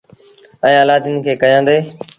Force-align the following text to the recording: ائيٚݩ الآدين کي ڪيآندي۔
ائيٚݩ 0.65 0.83
الآدين 0.85 1.15
کي 1.25 1.33
ڪيآندي۔ 1.41 1.77